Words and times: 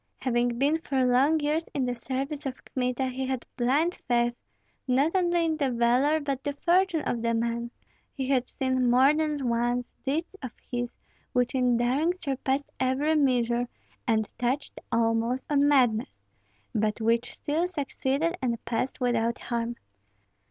Having 0.21 0.57
been 0.57 0.79
for 0.79 1.05
long 1.05 1.39
years 1.41 1.69
in 1.75 1.85
the 1.85 1.93
service 1.93 2.47
of 2.47 2.65
Kmita, 2.65 3.05
he 3.09 3.27
had 3.27 3.45
blind 3.55 3.93
faith, 4.07 4.35
not 4.87 5.11
only 5.15 5.45
in 5.45 5.57
the 5.57 5.69
valor, 5.69 6.19
but 6.19 6.43
the 6.43 6.53
fortune 6.53 7.03
of 7.03 7.21
the 7.21 7.35
man; 7.35 7.69
he 8.11 8.27
had 8.27 8.47
seen 8.47 8.89
more 8.89 9.13
than 9.13 9.37
once 9.47 9.93
deeds 10.03 10.35
of 10.41 10.53
his 10.71 10.97
which 11.33 11.53
in 11.53 11.77
daring 11.77 12.13
surpassed 12.13 12.71
every 12.79 13.13
measure, 13.13 13.67
and 14.07 14.27
touched 14.39 14.79
almost 14.91 15.45
on 15.51 15.67
madness, 15.67 16.17
but 16.73 16.99
which 16.99 17.35
still 17.35 17.67
succeeded 17.67 18.35
and 18.41 18.65
passed 18.65 19.01
without 19.01 19.37
harm. 19.37 19.75